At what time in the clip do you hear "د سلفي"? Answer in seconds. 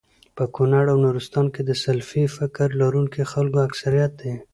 1.65-2.23